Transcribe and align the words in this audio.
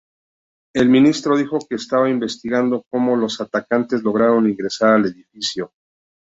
El 0.73 0.89
ministerio 0.89 1.37
dijo 1.37 1.59
que 1.69 1.75
estaba 1.75 2.09
investigando 2.09 2.81
cómo 2.91 3.15
los 3.15 3.39
atacantes 3.39 4.01
lograron 4.01 4.49
ingresar 4.49 4.93
al 4.95 5.05
edificio. 5.05 5.71